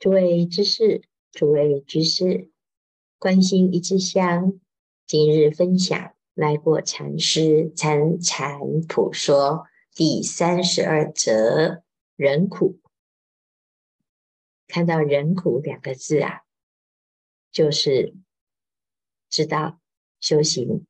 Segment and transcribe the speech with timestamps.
[0.00, 2.50] 诸位居士，诸位居士，
[3.18, 4.58] 关心一支香，
[5.06, 8.58] 今日分享来过禅师参禅
[8.88, 11.82] 普说第三十二则
[12.16, 12.80] 人苦。
[14.66, 16.44] 看到“人苦”两个字啊，
[17.52, 18.14] 就是
[19.28, 19.82] 知道
[20.18, 20.86] 修行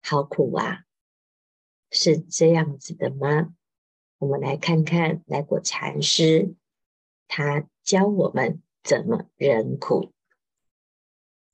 [0.00, 0.84] 好苦啊，
[1.90, 3.52] 是这样子的吗？
[4.18, 6.54] 我们来看看来过禅师，
[7.26, 10.12] 他教我们怎么忍苦。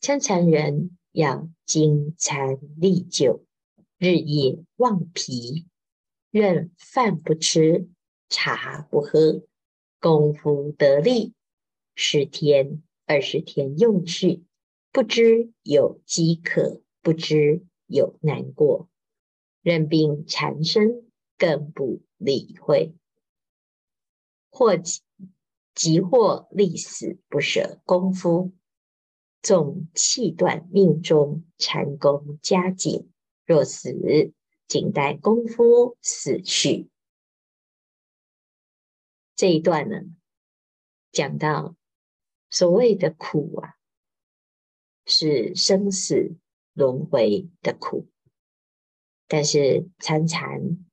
[0.01, 3.45] 参禅人要金餐利就，
[3.99, 5.67] 日夜忘疲，
[6.31, 7.89] 任饭不吃，
[8.29, 9.43] 茶不喝，
[10.01, 11.35] 功夫得力，
[11.95, 14.45] 十天二十天用去，
[14.93, 18.89] 不知有饥渴，不知有难过，
[19.63, 22.95] 任病缠身，更不理会，
[24.51, 24.77] 或
[25.79, 28.53] 即或历死不舍功夫，
[29.41, 33.13] 纵气断命中，禅功加紧，
[33.47, 33.95] 若死，
[34.67, 36.91] 仅待功夫死去。
[39.37, 40.01] 这一段呢，
[41.13, 41.77] 讲到
[42.51, 43.77] 所谓的苦啊，
[45.07, 46.35] 是生死
[46.73, 48.09] 轮回的苦，
[49.29, 50.85] 但是参禅。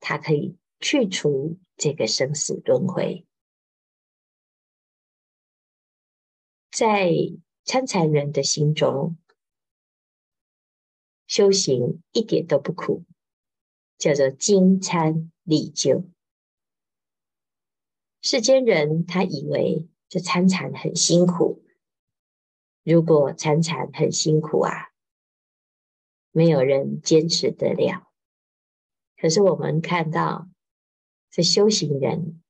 [0.00, 3.26] 它可以去除这个生死轮回，
[6.74, 7.08] 在
[7.62, 9.16] 参禅人的心中，
[11.28, 13.04] 修行一点都不苦，
[13.96, 16.02] 叫做金餐利就。
[18.20, 21.64] 世间人他以为这参禅很辛苦，
[22.82, 24.90] 如果参禅很辛苦啊，
[26.32, 28.12] 没有人坚持得了。
[29.16, 30.48] 可是我们看到，
[31.30, 32.42] 这修行人，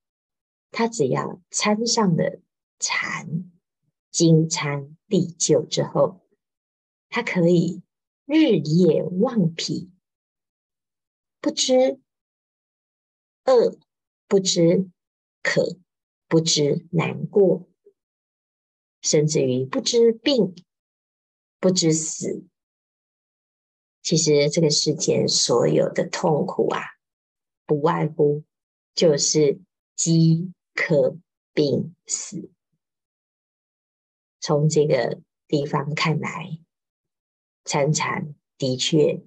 [0.71, 2.41] 他只要参上了
[2.79, 3.53] 禅，
[4.15, 6.21] 金餐利就之后，
[7.09, 7.83] 他可以
[8.27, 9.91] 日夜忘疲，
[11.41, 11.99] 不知
[13.45, 13.77] 饿，
[14.29, 14.89] 不知
[15.43, 15.81] 渴，
[16.29, 17.69] 不知难过，
[19.03, 20.55] 甚至于不知病，
[21.59, 22.47] 不知死。
[24.01, 26.81] 其实这个世间所有的痛苦啊，
[27.67, 28.45] 不外乎
[28.95, 29.61] 就是
[29.97, 31.19] 饥渴
[31.53, 32.54] 病死。
[34.47, 36.61] 从这个地方看来，
[37.65, 39.25] 参禅的确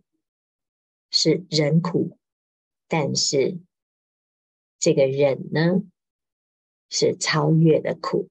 [1.10, 2.20] 是忍苦，
[2.88, 3.60] 但是
[4.78, 5.82] 这个忍呢，
[6.92, 8.30] 是超越了苦，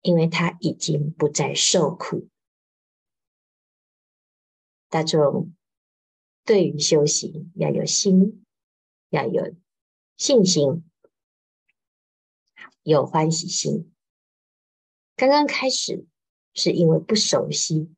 [0.00, 2.26] 因为他已经不再受苦。
[4.88, 5.54] 大众
[6.46, 8.46] 对于修行要有心，
[9.10, 9.54] 要有
[10.16, 10.90] 信心，
[12.82, 13.92] 有欢喜心。
[15.16, 16.04] 刚刚开始
[16.52, 17.90] 是因为不熟悉，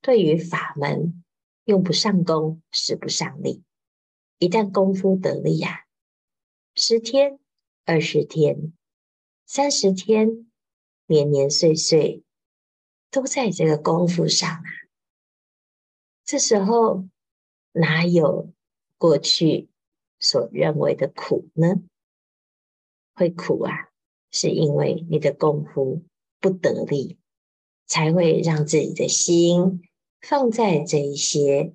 [0.00, 1.22] 对于法门
[1.64, 3.62] 用不上功，使不上力。
[4.38, 5.84] 一旦功夫得力呀，
[6.74, 7.38] 十天、
[7.84, 8.72] 二十天、
[9.44, 10.50] 三十天，
[11.04, 12.24] 年年岁岁
[13.10, 14.64] 都在这个功夫上啊。
[16.24, 17.06] 这时候
[17.72, 18.50] 哪有
[18.96, 19.68] 过去
[20.18, 21.82] 所认为的苦呢？
[23.12, 23.90] 会苦啊，
[24.30, 26.02] 是因为你的功夫
[26.42, 27.18] 不得力，
[27.86, 29.80] 才会让自己的心
[30.20, 31.72] 放在这一些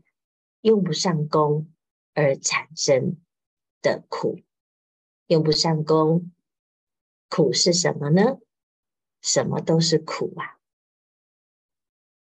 [0.59, 1.71] 用不上功
[2.13, 3.15] 而产生
[3.81, 4.41] 的苦。
[5.27, 6.33] 用不上功，
[7.29, 8.39] 苦是什么呢？
[9.21, 10.59] 什么都是苦啊。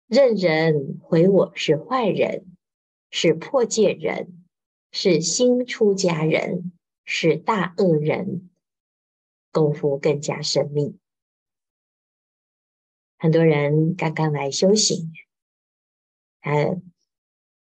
[0.06, 2.46] 任人毁我是坏人，
[3.10, 4.44] 是破戒人，
[4.92, 6.72] 是新出家人，
[7.04, 8.50] 是大恶人，
[9.50, 10.99] 功夫更加深密。
[13.22, 15.12] 很多人刚刚来修行，
[16.40, 16.50] 他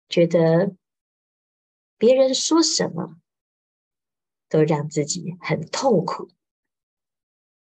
[0.09, 0.75] 觉得
[1.97, 3.15] 别人说什么
[4.49, 6.29] 都让自己很痛苦，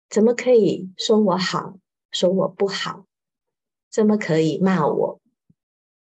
[0.08, 1.80] 怎么可以说我好，
[2.12, 3.08] 说我不好？
[3.90, 5.19] 怎么可以骂我？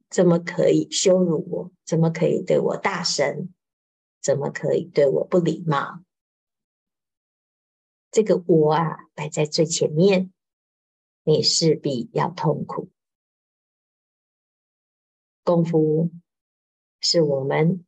[0.10, 1.72] 怎么可以羞辱我？
[1.86, 3.54] 怎么可以对我大声？
[4.22, 6.04] 怎么可以对我不礼貌？
[8.12, 10.34] 这个我啊，摆在最前面，
[11.28, 12.90] 你势必要痛苦。
[15.44, 16.10] 功夫
[17.02, 17.86] 是我们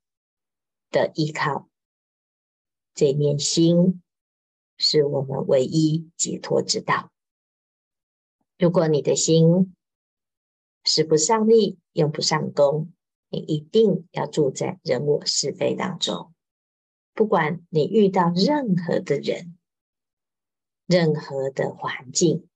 [0.89, 1.69] 的依靠，
[2.93, 4.03] 这念心
[4.77, 7.13] 是我们唯一解脱之道。
[8.57, 9.73] 如果你的心，
[10.83, 12.91] 使不上力，用不上功，
[13.29, 16.33] 你一定要住在人我是非当中。
[17.13, 19.57] 不管你遇到任何的人，
[20.85, 22.48] 任何的环境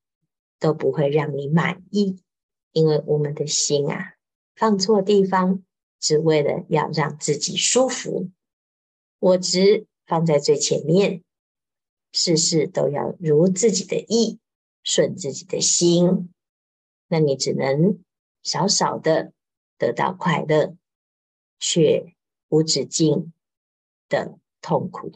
[0.63, 2.23] 都不会让你满意，
[2.71, 4.13] 因为我们的心啊，
[4.55, 5.61] 放错地方，
[5.99, 8.29] 只为了要让自己舒服，
[9.19, 11.21] 我执放在最前面，
[12.13, 14.39] 事事都要如自己的意，
[14.83, 16.31] 顺自己的心，
[17.09, 18.01] 那你只能
[18.41, 19.33] 少少的
[19.77, 20.77] 得到快乐，
[21.59, 22.15] 却
[22.47, 23.33] 无止境
[24.07, 25.11] 的痛苦。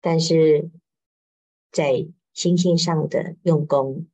[0.00, 0.70] 但是
[1.70, 4.06] 在心性上的用功，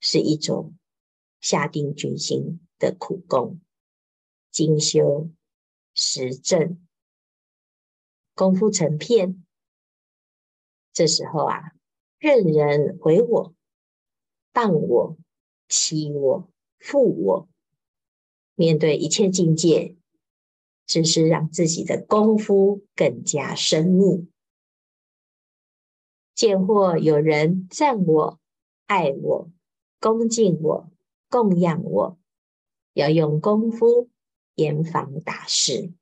[0.00, 0.74] 是一种
[1.40, 3.60] 下定决心的苦功，
[4.50, 5.30] 精修
[5.94, 6.80] 实证，
[8.34, 9.44] 功夫成片。
[10.92, 11.72] 这时候啊，
[12.18, 13.54] 任人毁我、
[14.52, 15.16] 谤我、
[15.68, 17.48] 欺我、负我，
[18.54, 19.96] 面对一切境界，
[20.86, 24.28] 只是让自己的功夫更加深密。
[26.34, 28.40] 见或有人赞我、
[28.86, 29.50] 爱我、
[30.00, 30.90] 恭敬我、
[31.28, 32.18] 供养我，
[32.94, 34.10] 要用功夫
[34.54, 35.92] 严防打失。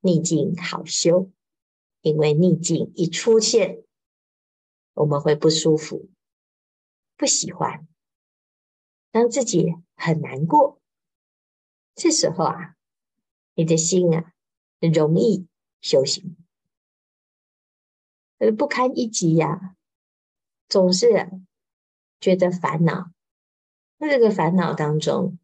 [0.00, 1.30] 逆境好修，
[2.02, 3.82] 因为逆境一出现，
[4.94, 6.08] 我们会不舒服、
[7.16, 7.88] 不喜欢，
[9.10, 10.80] 让自己很难过。
[11.94, 12.76] 这时候啊，
[13.54, 14.32] 你的心啊，
[14.80, 15.48] 容易
[15.80, 16.36] 修行。
[18.38, 19.76] 呃，不堪一击呀、
[20.68, 21.28] 总是
[22.20, 23.10] 觉得烦恼。
[23.98, 25.38] 那这个烦恼当中，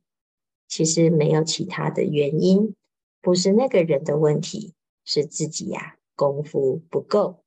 [0.69, 2.75] 其实没有其他的原因，
[3.21, 4.75] 不是那个人的问题，
[5.05, 7.45] 是自己呀、功夫不够，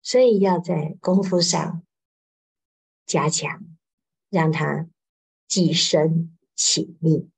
[0.00, 1.82] 所以要在功夫上
[3.04, 3.64] 加强，
[4.28, 4.88] 让他
[5.48, 7.28] 既深且密。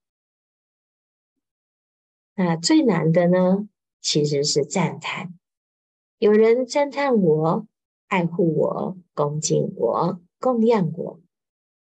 [2.34, 3.68] 那最难的呢，
[4.00, 5.38] 其实是赞叹。
[6.22, 7.66] 有人赞叹我、
[8.06, 11.20] 爱护我、恭敬我、供养我，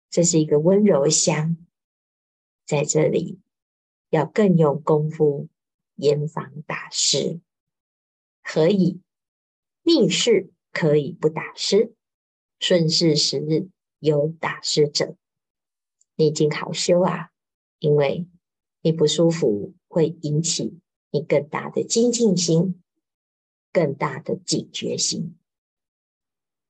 [0.10, 1.56] 这是一个温柔乡。
[2.66, 3.40] 在这里，
[4.10, 5.50] 要更用功夫，
[5.94, 7.42] 严防打失。
[8.42, 9.02] 何以
[9.84, 11.94] 逆势可以不打失？
[12.58, 13.70] 顺势时
[14.00, 15.16] 有打失者，
[16.16, 17.30] 逆境好修啊！
[17.78, 18.28] 因为
[18.82, 20.80] 你不舒服，会引起
[21.12, 22.83] 你更大的精进心。
[23.74, 25.36] 更大的警觉心，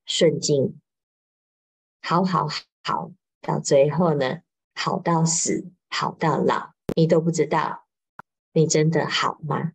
[0.06, 0.80] 顺境
[2.00, 2.48] 好好
[2.82, 3.12] 好，
[3.42, 4.40] 到最后呢，
[4.74, 7.86] 好到死，好到老，你都不知道
[8.52, 9.72] 你真的好吗？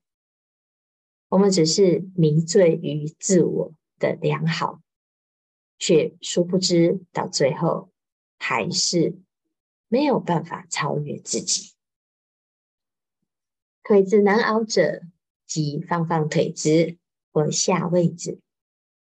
[1.28, 4.82] 我们只是迷醉于自我的良好，
[5.78, 7.92] 却殊不知到最后
[8.40, 9.20] 还是
[9.88, 11.76] 没有办法超越自己。
[13.84, 15.04] 腿子难熬者，
[15.46, 16.98] 即放放腿子。
[17.32, 18.40] 或下位子，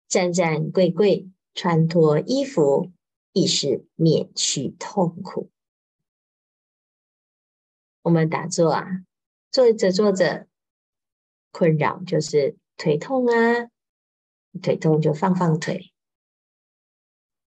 [0.09, 2.93] 站站跪跪，穿脱衣服，
[3.33, 5.51] 亦是免去痛苦。
[8.03, 9.05] 我们打坐啊，
[9.51, 10.49] 坐着坐着，
[11.51, 13.71] 困扰就是腿痛啊，
[14.63, 15.93] 腿痛就放放腿。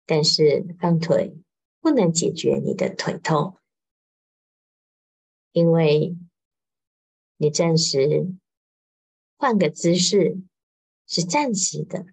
[0.04, 1.36] 但是放腿
[1.80, 3.56] 不能解决你的腿痛，
[5.52, 6.16] 因为
[7.36, 8.26] 你暂时
[9.36, 10.38] 换个姿势。
[11.06, 12.06] 是暂时的，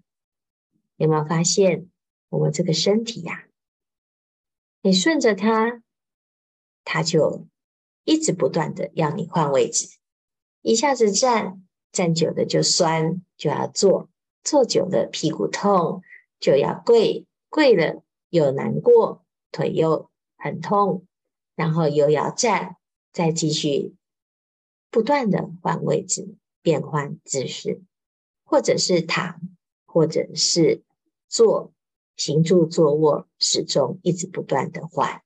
[0.98, 1.90] 有没有发现
[2.30, 3.48] 我们这个身体呀、
[4.82, 5.82] 你顺着它，
[6.84, 7.48] 它就
[8.04, 9.88] 一直不断的要你换位置，
[10.62, 14.10] 一下子站，站久了就酸，就要坐，
[14.44, 16.02] 坐久了屁股痛，
[16.40, 21.06] 就要跪，跪了又难过，腿又很痛，
[21.56, 22.78] 然后又要站，
[23.12, 23.96] 再继续
[24.90, 27.84] 不断的换位置，变换姿势。
[28.50, 29.40] 或者是躺，
[29.86, 30.82] 或者是
[31.28, 31.72] 坐，
[32.16, 35.22] 行住坐卧，始终一直不断的换。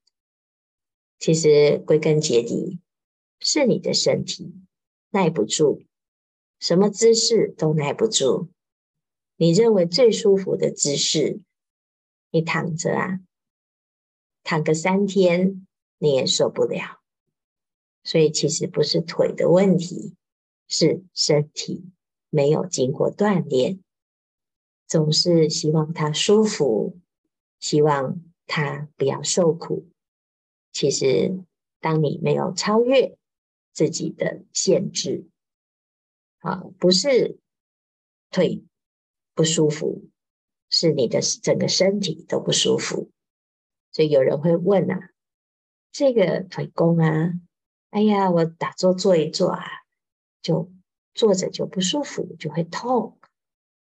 [1.19, 2.81] 其实归根结底，
[3.39, 4.53] 是你的身体
[5.09, 5.85] 耐不住，
[6.59, 8.49] 什么姿势都耐不住。
[9.37, 11.39] 你认为最舒服的姿势，
[12.29, 13.21] 你躺着啊，
[14.43, 15.65] 躺个三天
[15.97, 16.99] 你也受不了。
[18.03, 20.17] 所以其实不是腿的问题，
[20.67, 21.92] 是身体。
[22.33, 23.79] 没有经过锻炼，
[24.87, 26.97] 总是希望他舒服，
[27.59, 29.87] 希望他不要受苦。
[30.71, 31.43] 其实，
[31.79, 33.15] 当你没有超越
[33.71, 35.29] 自己的限制，
[36.39, 37.37] 啊，不是
[38.31, 38.63] 腿
[39.35, 40.09] 不舒服，
[40.71, 43.11] 是你的整个身体都不舒服。
[43.91, 45.11] 所以有人会问啊，
[45.91, 47.33] 这个腿功啊，
[47.91, 49.63] 哎呀，我打坐坐一坐啊，
[50.41, 50.72] 就。
[51.13, 53.17] 坐着就不舒服，就会痛。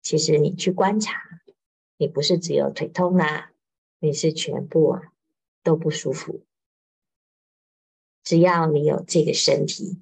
[0.01, 1.19] 其实你去观察，
[1.97, 3.51] 你不是只有腿痛啊，
[3.99, 5.01] 你是全部啊
[5.63, 6.45] 都不舒服。
[8.23, 10.01] 只要你有这个身体，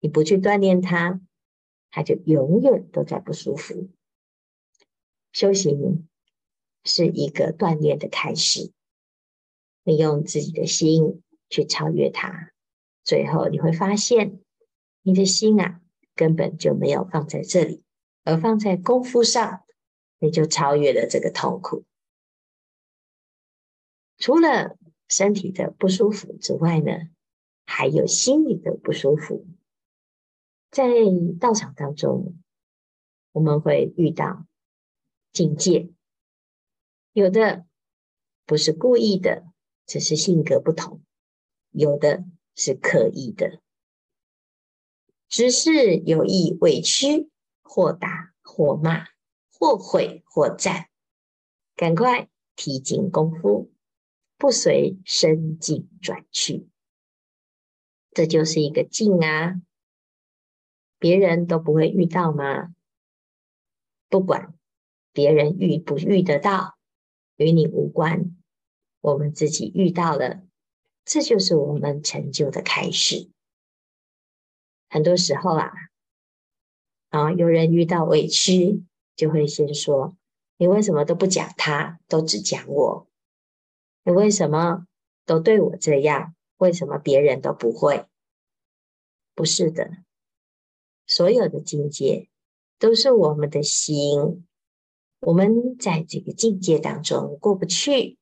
[0.00, 1.20] 你不去锻炼它，
[1.90, 3.90] 它就永远都在不舒服。
[5.32, 6.08] 修行
[6.84, 8.72] 是一个锻炼的开始，
[9.84, 12.52] 你用自己的心去超越它，
[13.04, 14.40] 最后你会发现，
[15.02, 15.81] 你的心啊
[16.14, 17.82] 根本就没有放在这里。
[18.24, 19.64] 而放在功夫上，
[20.20, 21.84] 你就超越了这个痛苦。
[24.18, 24.76] 除了
[25.08, 26.92] 身体的不舒服之外呢，
[27.66, 29.46] 还有心理的不舒服。
[30.70, 30.86] 在
[31.40, 32.36] 道场当中，
[33.32, 34.46] 我们会遇到
[35.32, 35.90] 境界，
[37.12, 37.66] 有的
[38.46, 39.44] 不是故意的，
[39.86, 41.00] 只是性格不同；
[41.70, 43.61] 有的是刻意的，
[45.32, 47.28] 只是有意委屈。
[47.74, 49.06] 或打或骂，
[49.50, 50.90] 或毁或赞，
[51.74, 53.72] 赶快提紧功夫，
[54.36, 56.68] 不随生境转去。
[58.10, 59.54] 这就是一个境啊！
[60.98, 62.74] 别人都不会遇到吗？
[64.10, 64.52] 不管
[65.14, 66.76] 别人遇不遇得到，
[67.36, 68.36] 与你无关。
[69.00, 70.42] 我们自己遇到了，
[71.06, 73.30] 这就是我们成就的开始。
[74.92, 75.72] 很多时候啊。
[77.08, 78.84] 啊，有人遇到委屈，
[79.16, 80.16] 就会先说
[80.56, 83.06] ：“你为什么都不讲他，都只讲我？
[84.04, 84.86] 你为什么
[85.26, 86.34] 都对我这样？
[86.56, 88.06] 为什么别人都不会？”
[89.34, 89.90] 不是的，
[91.06, 92.28] 所有的境界
[92.78, 94.46] 都是我们的心，
[95.20, 98.16] 我们在这个境界当中过不去，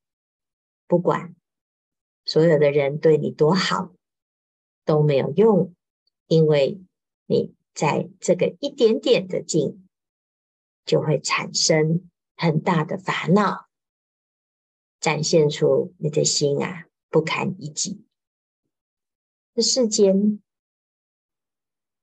[0.89, 1.37] 不管
[2.25, 3.93] 所有的人对你多好，
[4.85, 5.73] 都没有用，
[6.31, 6.81] 因为
[7.27, 7.55] 你。
[7.73, 9.89] 在这个一点点的境，
[10.85, 13.69] 就会产生很大的烦恼，
[14.99, 18.05] 展现出你的心啊不堪一击。
[19.55, 20.43] 这世间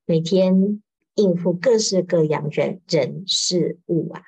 [0.05, 0.81] 每天
[1.15, 4.24] 应付各式各样人人事物啊，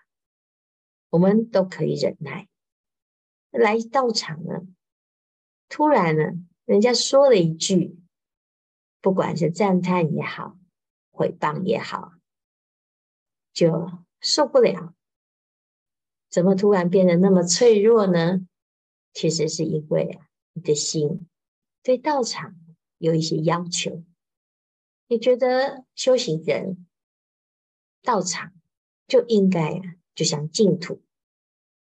[1.10, 2.48] 我们都可以忍耐。
[3.50, 4.68] 来到场了，
[5.70, 6.24] 突然呢，
[6.66, 7.99] 人家说了一句，
[9.02, 10.56] 不管是赞叹也好。
[11.12, 12.14] 毁谤也好，
[13.52, 13.92] 就
[14.22, 14.96] 受不了。
[16.30, 18.48] 怎么突然变得那么脆弱呢？
[19.12, 21.28] 其实是因为啊，你的心
[21.84, 22.56] 对道场
[23.00, 24.02] 有一些要求。
[25.08, 26.88] 你觉得修行人
[28.02, 28.54] 道场
[29.06, 31.02] 就应该啊，就像净土，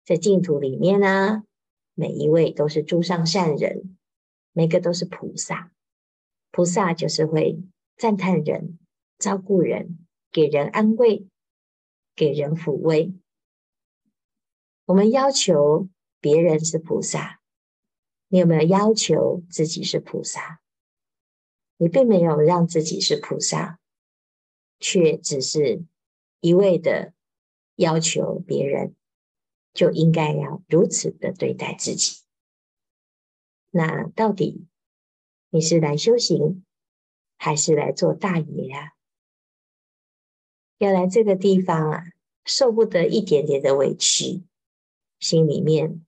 [0.04, 1.44] 在净土里面呢、啊，
[1.94, 3.98] 每一位都是诸上善人，
[4.52, 5.73] 每个都是菩萨。
[6.54, 7.58] 菩萨就是会
[7.96, 8.78] 赞叹人。
[9.18, 11.26] 照顾人，给人安慰，
[12.14, 13.12] 给人抚慰。
[14.84, 15.88] 我们要求
[16.20, 17.40] 别人是菩萨，
[18.28, 20.60] 你有没有要求自己是菩萨？
[21.76, 23.80] 你并没有让自己是菩萨，
[24.78, 25.84] 却只是
[26.40, 27.14] 一味的
[27.74, 28.94] 要求别人，
[29.72, 32.22] 就应该要如此的对待自己。
[33.70, 34.66] 那到底
[35.54, 36.64] 你是来修行，
[37.36, 38.94] 还是来做大爷呀？
[40.78, 42.02] 要来这个地方啊，
[42.44, 44.42] 受不得一点点的委屈，
[45.20, 46.04] 心里面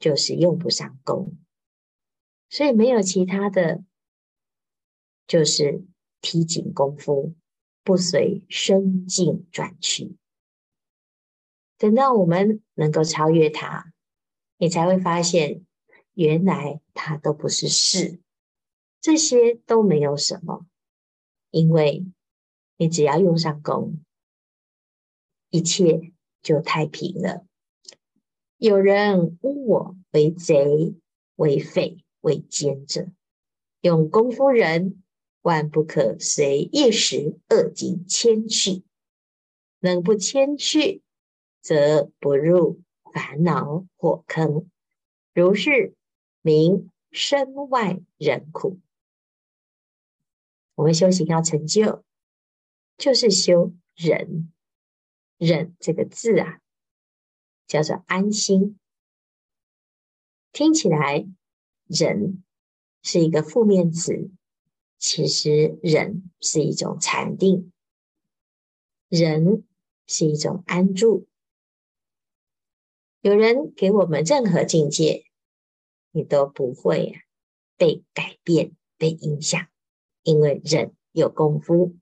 [0.00, 1.38] 就是用不上功，
[2.50, 3.84] 所以没有其他的，
[5.28, 5.84] 就是
[6.20, 7.36] 提紧功夫，
[7.84, 10.16] 不随生境转去。
[11.76, 13.92] 等到我们能够超越它，
[14.56, 15.64] 你才会发现，
[16.14, 18.20] 原来它都不是事，
[19.00, 20.66] 这些都没有什么，
[21.50, 22.06] 因为。
[22.80, 24.04] 你只要用上功，
[25.50, 26.12] 一切
[26.42, 27.44] 就太平了。
[28.56, 30.94] 有人诬我为贼、
[31.34, 33.08] 为匪、为奸者，
[33.80, 35.02] 用功夫人，
[35.42, 38.84] 万不可随一时恶境牵去。
[39.80, 41.02] 能不牵去，
[41.60, 42.80] 则不入
[43.12, 44.70] 烦恼火坑。
[45.34, 45.96] 如是
[46.42, 48.78] 名身外人苦。
[50.78, 52.04] 我们修行要成就。
[52.96, 54.52] 就是修忍，
[55.36, 56.60] 忍这个字啊，
[57.66, 58.78] 叫做安心。
[60.52, 61.26] 听起来
[61.86, 62.42] 忍
[63.02, 64.30] 是一个负面词，
[64.98, 67.72] 其实忍是一种禅定，
[69.08, 69.64] 忍
[70.06, 71.28] 是一种安住。
[73.20, 75.24] 有人给我们任何境界，
[76.10, 77.20] 你都不会
[77.76, 79.68] 被改变、被影响，
[80.28, 81.96] 因为忍有功夫。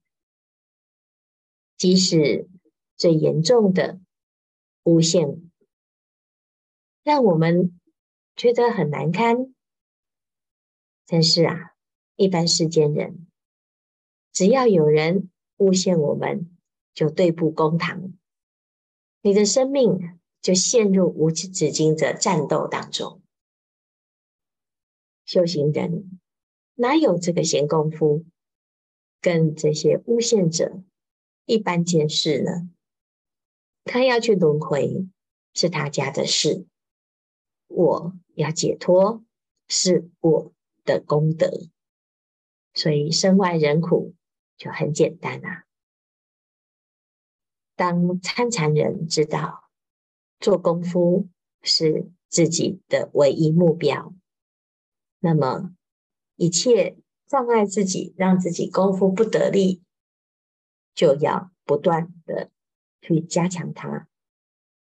[1.76, 2.49] 即使
[2.97, 4.00] 最严重的
[4.83, 5.49] 诬陷，
[7.04, 7.78] 让我们
[8.35, 9.54] 觉得很难堪。
[11.06, 11.76] 但是啊，
[12.16, 13.28] 一般世间人，
[14.33, 16.50] 只要有人诬陷我们，
[16.95, 18.12] 就对簿公堂，
[19.21, 23.23] 你的生命就陷入无止境的战斗当中。
[25.25, 26.18] 修行人
[26.76, 28.25] 哪有这个闲工夫
[29.21, 30.83] 跟这些诬陷者
[31.45, 32.71] 一般见识呢？
[33.85, 35.09] 他要去轮回
[35.54, 36.66] 是他家的事，
[37.68, 39.25] 我要解脱
[39.68, 40.52] 是我
[40.85, 41.50] 的功德，
[42.75, 44.14] 所以身外人苦
[44.56, 45.64] 就很简单啊。
[47.75, 49.71] 当参禅人知道
[50.40, 51.28] 做功夫
[51.62, 54.14] 是自己的唯一目标。
[55.21, 55.75] 那么，
[56.36, 59.82] 一切障碍自己，让自己功夫不得力，
[60.94, 62.50] 就要不断的
[63.00, 64.06] 去加强它。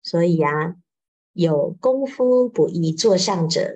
[0.01, 0.75] 所以啊，
[1.33, 3.75] 有功夫不易座上者，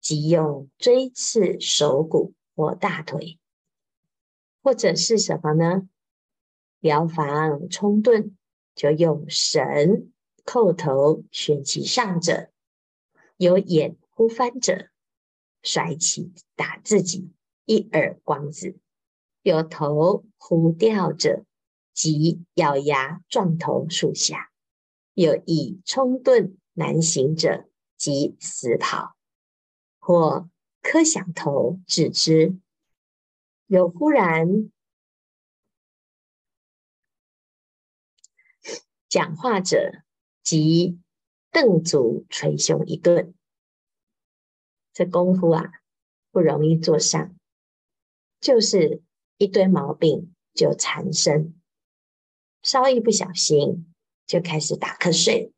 [0.00, 3.38] 即用锥刺手骨或大腿，
[4.62, 5.88] 或者是什么呢？
[6.80, 8.36] 疗房冲顿，
[8.74, 10.12] 就用绳
[10.44, 12.50] 扣头悬其上者，
[13.36, 14.88] 有眼忽翻者。
[15.62, 17.32] 甩起打自己
[17.64, 18.78] 一耳光子，
[19.42, 21.44] 有头忽掉者，
[21.92, 24.50] 即咬牙撞头数下；
[25.14, 29.16] 有意冲顿难行者，即死跑，
[29.98, 30.48] 或
[30.80, 32.58] 磕响头止之；
[33.66, 34.70] 有忽然
[39.08, 40.04] 讲话者，
[40.42, 40.98] 即
[41.50, 43.34] 瞪足捶胸一顿。
[44.98, 45.62] 这功夫啊，
[46.32, 47.36] 不容易做上，
[48.40, 49.00] 就是
[49.36, 51.54] 一堆毛病就缠身，
[52.62, 53.94] 稍一不小心
[54.26, 55.52] 就开始打瞌睡。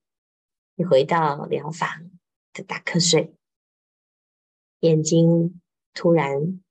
[0.75, 2.11] 一回到疗房
[2.53, 3.35] 就打瞌睡，
[4.81, 5.59] 眼睛
[5.95, 6.63] 突然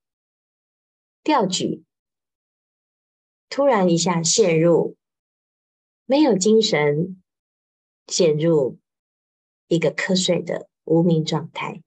[1.23, 1.83] 掉举，
[3.49, 4.95] 突然一下陷入
[6.05, 7.19] 没有精神，
[8.05, 8.77] 陷入
[9.67, 11.81] 一个瞌睡的无名状态。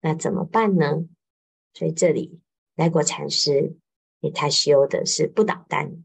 [0.00, 1.08] 那怎么办呢？
[1.72, 2.40] 所以这里
[2.74, 3.76] 来果禅师，
[4.34, 6.04] 他修的是不倒单，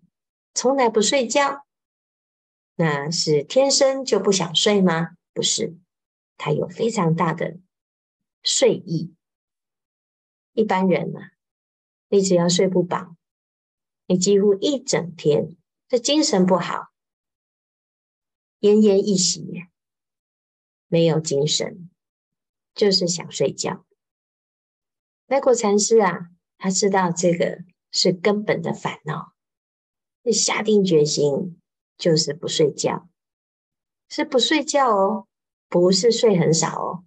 [0.53, 1.65] 从来不睡觉。
[2.75, 5.17] 那是天生就不想睡吗？
[5.33, 5.77] 不是，
[6.37, 7.57] 他有非常大的
[8.43, 9.13] 睡意。
[10.53, 11.31] 一般人、啊，
[12.09, 13.15] 你只要睡不饱，
[14.07, 15.55] 你几乎一整天
[15.87, 16.89] 这精神不好，
[18.59, 19.65] 奄奄一息，
[20.87, 21.89] 没有精神。
[22.75, 23.85] 就是想睡觉。
[25.27, 29.33] 来果禅师啊，他知道这个是根本的烦恼，
[30.21, 31.59] 你下定决心
[31.97, 33.09] 就是不睡觉，
[34.09, 35.27] 是不睡觉哦，
[35.69, 37.03] 不是睡很少哦。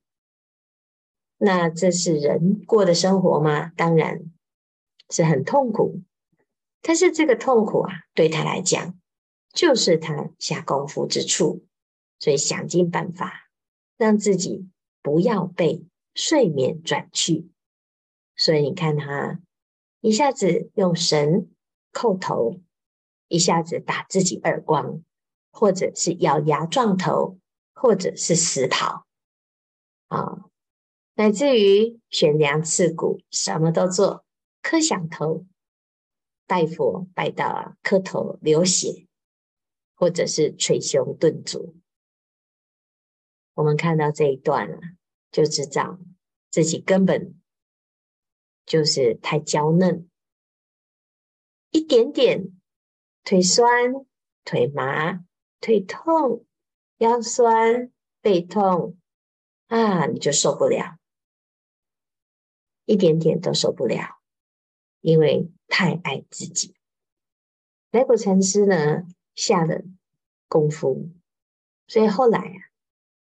[1.36, 3.68] 那这是人过的生活吗？
[3.76, 4.32] 当然
[5.10, 6.02] 是很痛苦，
[6.80, 8.98] 但是这个痛苦啊，对他来讲
[9.52, 11.64] 就是他下功夫之处，
[12.18, 13.50] 所以想尽办法
[13.96, 14.68] 让自己。
[15.08, 17.48] 不要被睡眠转去，
[18.36, 19.40] 所以你看他
[20.02, 21.48] 一下子用绳
[21.92, 22.60] 扣头，
[23.26, 25.02] 一下子打自己耳光，
[25.50, 27.38] 或者是咬牙撞头，
[27.72, 29.06] 或者是死跑
[30.08, 30.44] 啊，
[31.14, 34.26] 乃至于悬梁刺股，什么都做，
[34.60, 35.46] 磕响头，
[36.46, 39.06] 拜佛拜到，磕头流血，
[39.94, 41.76] 或者是捶胸顿足。
[43.54, 44.78] 我们看到这一段啊，
[45.30, 45.98] 就知道
[46.50, 47.40] 自己根本
[48.66, 50.08] 就是太娇嫩，
[51.70, 52.60] 一点点
[53.24, 53.94] 腿酸、
[54.44, 55.24] 腿麻、
[55.60, 56.46] 腿痛、
[56.98, 58.98] 腰酸、背痛
[59.66, 60.98] 啊，你就受不了，
[62.84, 64.20] 一点点都受不了，
[65.00, 66.74] 因为太爱自己。
[67.90, 69.82] 来果禅师呢，下了
[70.48, 71.10] 功夫，
[71.86, 72.68] 所以后来啊。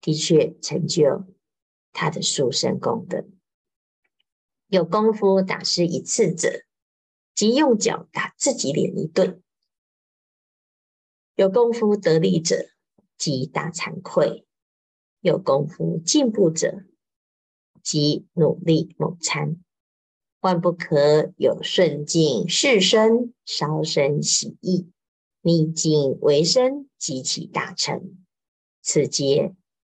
[0.04, 1.24] 的确成就
[1.92, 3.24] 他的殊胜功德。
[4.66, 6.64] 有功夫打湿一次者，
[7.34, 9.40] 即用脚打自己脸一顿；
[11.34, 12.70] 有功夫得力者，
[13.16, 14.44] 即大惭愧；
[15.20, 16.84] 有功夫进步者，
[17.82, 19.62] 即努力猛参。
[20.40, 24.90] 万不可有顺境事生，稍生喜意，
[25.40, 28.16] 逆境为生，即起大成。
[28.80, 29.54] 此皆。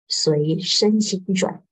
[0.08, 1.65] 随身心转，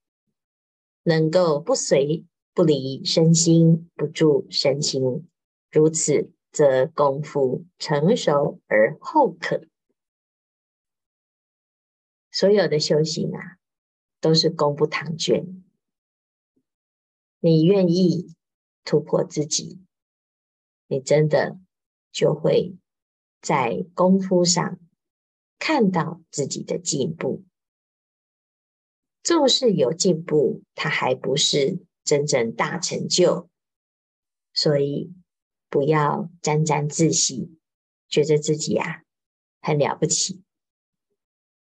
[1.04, 5.28] 能够不随不离身心，不住身心，
[5.70, 9.66] 如此则功夫成熟而后可。
[12.32, 13.58] 所有的修行啊，
[14.20, 15.62] 都是功不唐捐。
[17.38, 18.34] 你愿意
[18.82, 19.84] 突破自己，
[20.88, 21.58] 你真的
[22.10, 22.76] 就会
[23.40, 24.80] 在功夫上
[25.58, 27.44] 看到自己的进步。
[29.24, 33.48] 纵使有进步，它还不是真正大成就，
[34.52, 35.14] 所以
[35.70, 37.58] 不要沾沾自喜，
[38.06, 39.02] 觉得自己啊
[39.62, 40.42] 很了不起。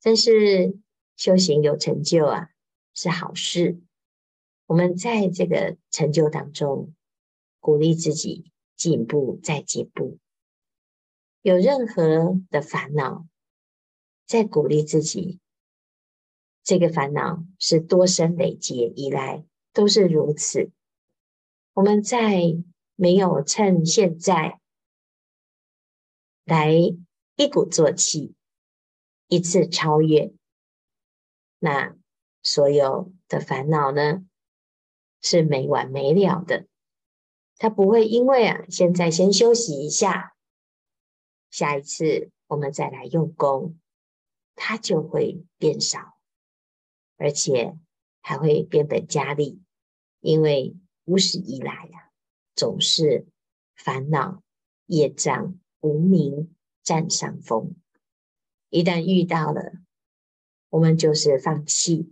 [0.01, 0.79] 但是
[1.17, 2.51] 修行有成就啊，
[2.93, 3.81] 是好事。
[4.67, 6.95] 我们在这个成就当中，
[7.59, 10.17] 鼓励自己进步再进步。
[11.41, 13.27] 有任何的烦恼，
[14.25, 15.41] 在鼓励自己。
[16.63, 20.71] 这个烦恼是多生累劫以来都是如此。
[21.73, 22.41] 我们在
[22.95, 24.59] 没有趁现在
[26.45, 26.71] 来
[27.35, 28.35] 一鼓作气。
[29.33, 30.33] 一次超越，
[31.59, 31.95] 那
[32.43, 34.25] 所有的烦恼呢，
[35.21, 36.67] 是没完没了的。
[37.55, 40.35] 它不会因为啊，现在先休息一下，
[41.49, 43.79] 下一次我们再来用功，
[44.53, 46.10] 它就会变少，
[47.21, 47.77] 而且
[48.19, 49.61] 还会变本加厉。
[50.21, 52.11] 因为无始以来呀、啊，
[52.55, 53.27] 总是
[53.75, 54.41] 烦恼、
[54.87, 57.75] 业障、无明占上风。
[58.69, 59.73] 一旦遇到了，
[60.69, 62.11] 我们就是放弃，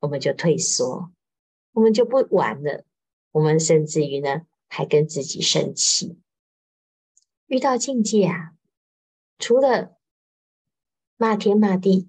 [0.00, 1.10] 我们就退缩，
[1.72, 2.84] 我们就不玩了。
[3.30, 6.18] 我们甚至于呢，还跟自己生气。
[7.46, 8.54] 遇到境界啊，
[9.38, 9.96] 除了
[11.16, 12.08] 骂天骂地、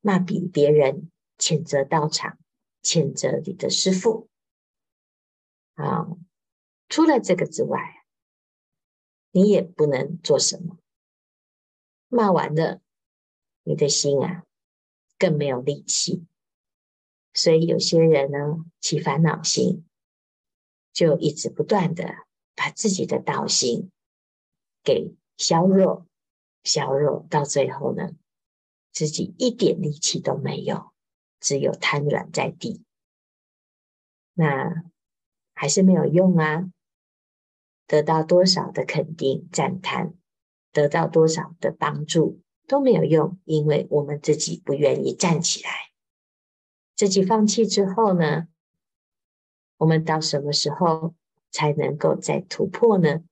[0.00, 2.38] 骂比别人、谴责道场、
[2.82, 4.28] 谴责你的师父
[5.74, 6.08] 啊，
[6.88, 8.04] 除了这个之外，
[9.30, 10.78] 你也不能做什么。
[12.08, 12.82] 骂完了。
[13.64, 14.46] 你的心啊，
[15.18, 16.24] 更没有力气，
[17.34, 19.84] 所以有些人呢，起烦恼心，
[20.94, 23.90] 就一直不断的把自己的道心
[24.82, 26.06] 给削弱、
[26.64, 28.12] 削弱，到最后呢，
[28.90, 30.94] 自己一点力气都没有，
[31.40, 32.82] 只有瘫软在地，
[34.34, 34.84] 那
[35.54, 36.70] 还是没有用啊！
[37.86, 40.14] 得到多少的肯定、赞叹，
[40.72, 42.40] 得到多少的帮助。
[42.66, 45.70] 都没有用，因为我们自己不愿意站起来，
[46.94, 48.46] 自己放弃之后呢，
[49.78, 51.14] 我们到什么时候
[51.50, 53.24] 才能够再突破呢？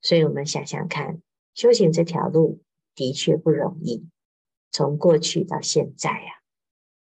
[0.00, 1.22] 所以我们想想看，
[1.54, 2.60] 修行这条路
[2.96, 4.08] 的确不容易，
[4.72, 6.35] 从过去到现在呀、啊，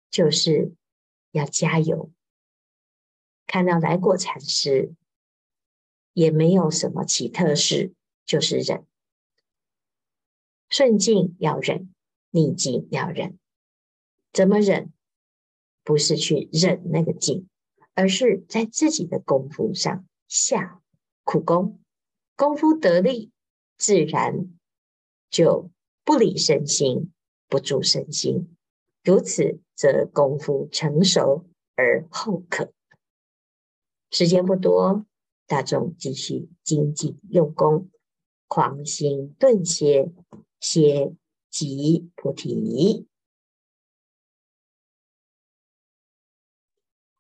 [0.10, 0.74] 就是
[1.32, 2.12] 要加油。
[3.46, 4.94] 看到来过禅师
[6.14, 7.94] 也没有什么奇特事，
[8.26, 8.86] 就是忍。
[10.70, 11.94] 顺境要忍，
[12.32, 13.40] 逆境要忍。
[14.34, 14.92] 怎么忍？
[15.84, 17.48] 不是去忍那个境，
[17.94, 20.82] 而是在自己的功夫上下
[21.24, 21.80] 苦功，
[22.36, 23.32] 功夫得力，
[23.78, 24.58] 自然
[25.30, 25.72] 就
[26.04, 27.14] 不离身心，
[27.48, 28.57] 不住身心。
[29.08, 31.46] 如此，则功夫成熟
[31.78, 32.74] 而后可。
[34.12, 35.06] 时间不多，
[35.48, 37.90] 大众继续精进用功，
[38.50, 40.12] 狂心顿歇。
[40.60, 41.14] 歇
[41.50, 43.08] 即菩提。